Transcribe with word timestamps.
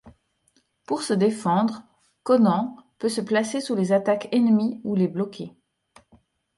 Pour 0.87 1.03
se 1.03 1.13
défendre, 1.13 1.83
Conan 2.23 2.75
peut 2.97 3.07
se 3.07 3.21
placer 3.21 3.61
sous 3.61 3.75
les 3.75 3.91
attaques 3.91 4.29
ennemies 4.31 4.81
ou 4.83 4.95
les 4.95 5.07
bloquer. 5.07 5.53